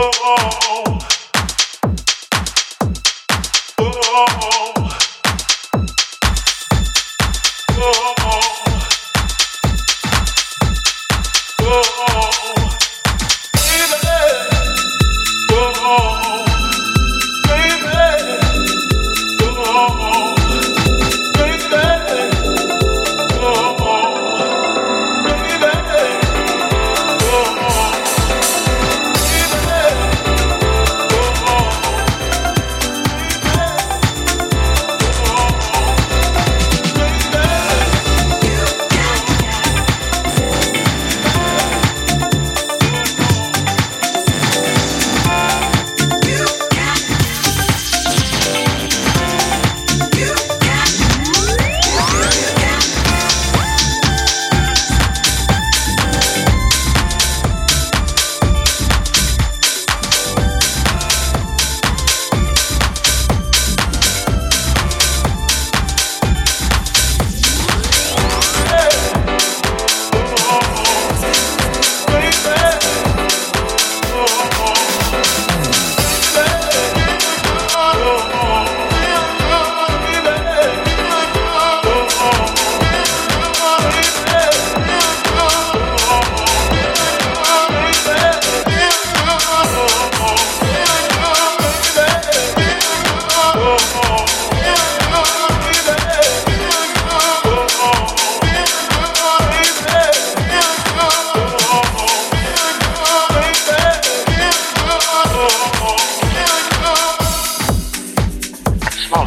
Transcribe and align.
oh. 0.00 0.10
oh, 0.22 0.84
oh. 0.86 0.97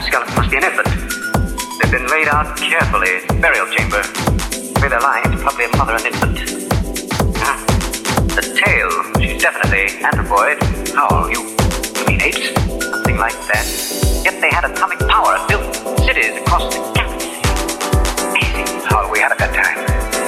Must 0.10 0.50
be 0.50 0.58
an 0.58 0.64
infant. 0.64 0.88
They've 1.78 1.92
been 1.92 2.08
laid 2.10 2.28
out 2.28 2.58
carefully. 2.58 3.22
Burial 3.40 3.68
chamber. 3.70 4.02
Where 4.82 4.90
they're 4.90 5.00
lying 5.00 5.32
is 5.32 5.42
probably 5.42 5.66
a 5.66 5.78
mother 5.78 5.94
and 5.94 6.06
infant. 6.10 6.42
Ah, 7.38 7.62
the 8.34 8.42
tail. 8.42 8.90
She's 9.22 9.40
definitely 9.40 9.94
anthropoid. 10.02 10.58
How? 10.98 11.28
You, 11.30 11.54
you 12.02 12.06
mean 12.10 12.22
apes? 12.22 12.50
Something 12.90 13.18
like 13.22 13.38
that. 13.54 13.62
Yet 14.26 14.42
they 14.42 14.50
had 14.50 14.66
atomic 14.66 14.98
power, 15.06 15.38
built 15.48 15.70
cities 16.02 16.34
across 16.42 16.66
the 16.74 16.82
galaxy. 16.98 17.38
Amazing 18.26 18.82
how 18.90 19.06
we 19.14 19.20
had 19.22 19.32
a 19.32 19.38
good 19.38 19.54
time. 19.54 19.78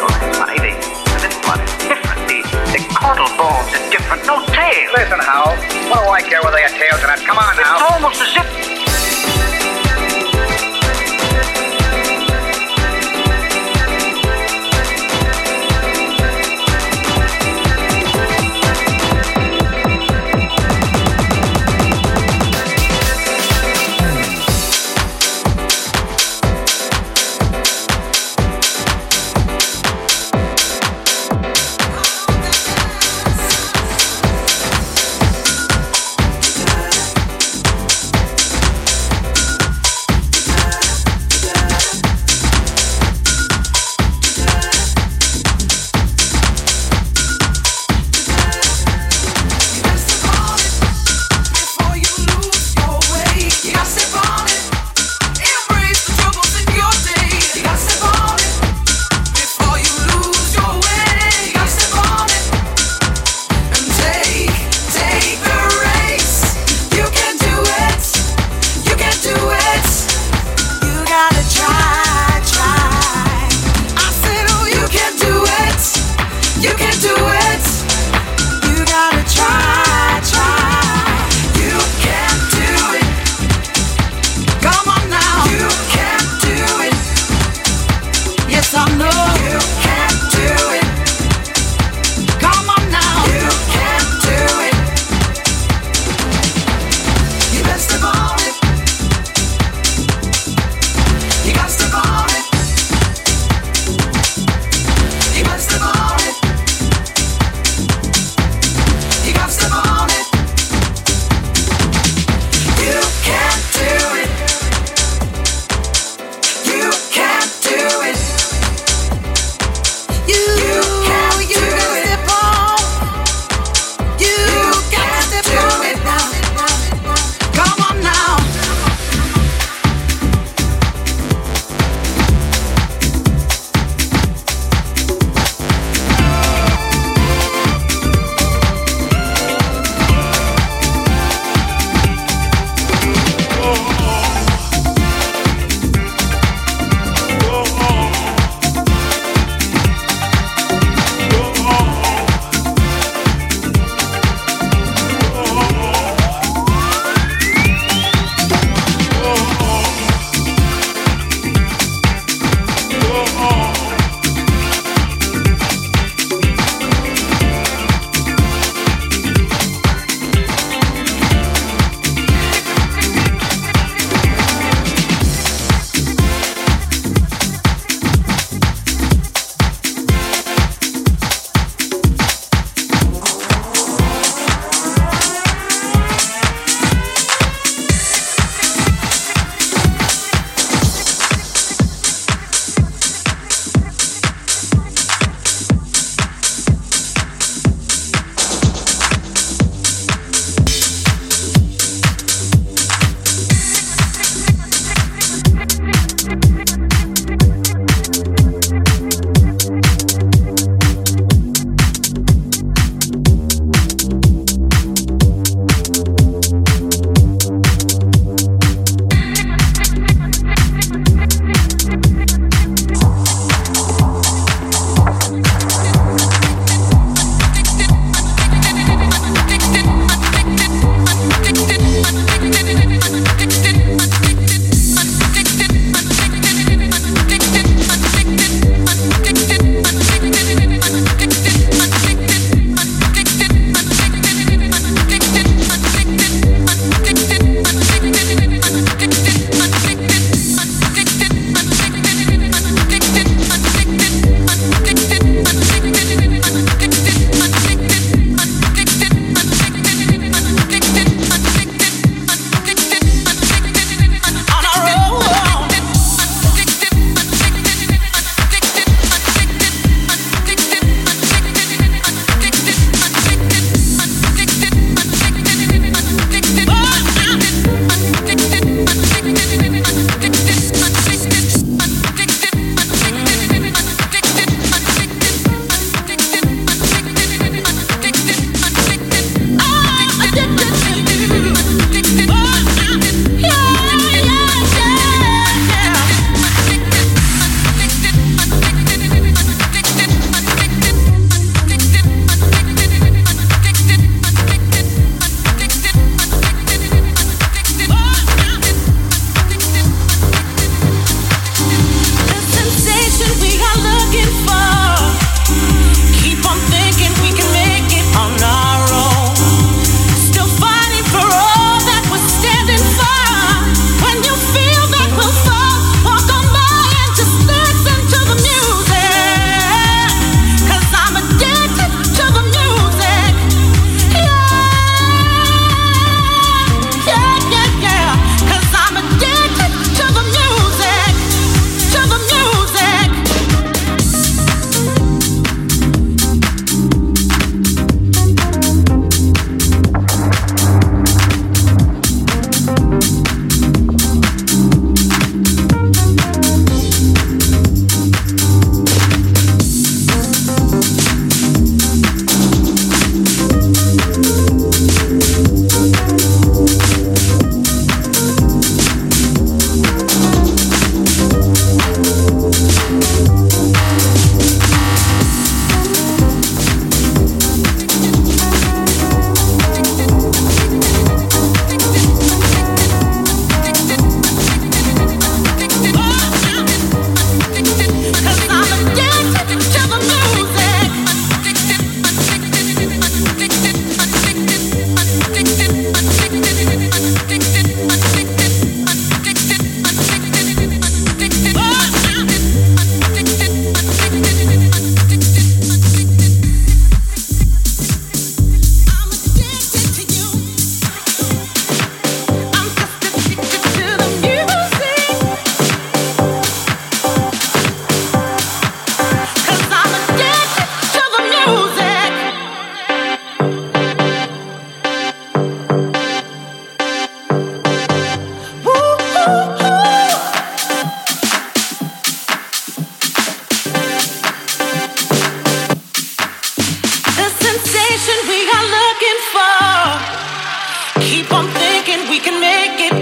Oh, 0.06 0.14
it's 0.22 0.38
funny. 0.38 0.62
The, 0.62 0.70
this 1.18 1.34
one 1.50 1.58
is 1.66 1.74
different. 1.82 2.22
The, 2.30 2.46
the 2.78 2.82
caudal 2.94 3.26
bones 3.42 3.74
are 3.74 3.86
different. 3.90 4.22
No 4.30 4.38
tail. 4.54 4.86
Listen, 4.94 5.18
Hal. 5.18 5.58
What 5.90 6.06
do 6.06 6.10
I 6.14 6.22
care 6.22 6.42
whether 6.46 6.58
they 6.62 6.66
have 6.70 6.78
tails 6.78 7.02
or 7.02 7.08
not? 7.10 7.18
Come 7.26 7.42
on 7.42 7.58
It's 7.58 7.66
now. 7.66 7.90
almost 7.98 8.22
as 8.22 8.38
if 8.38 8.53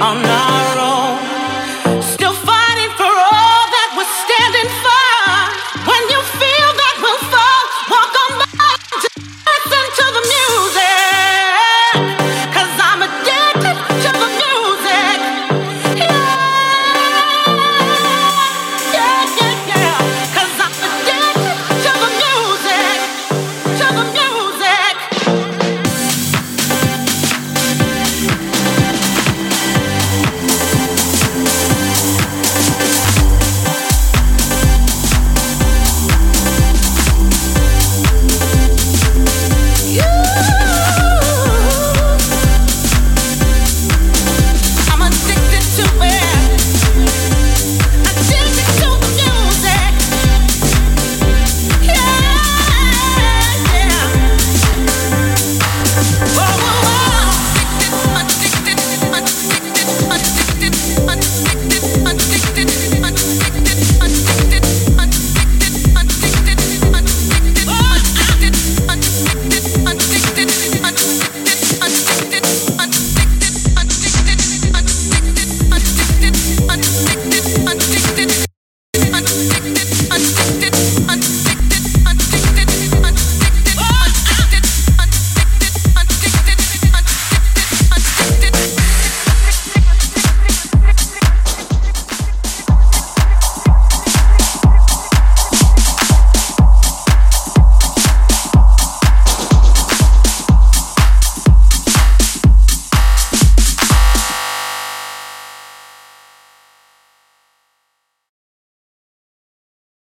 all 0.01 0.15
night. 0.15 0.40